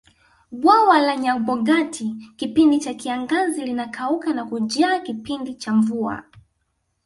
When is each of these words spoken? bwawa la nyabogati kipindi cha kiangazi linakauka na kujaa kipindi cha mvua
bwawa 0.61 0.99
la 1.01 1.15
nyabogati 1.17 2.15
kipindi 2.37 2.79
cha 2.79 2.93
kiangazi 2.93 3.61
linakauka 3.65 4.33
na 4.33 4.45
kujaa 4.45 4.99
kipindi 4.99 5.53
cha 5.55 5.73
mvua 5.73 6.23